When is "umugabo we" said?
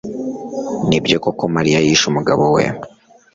2.11-2.63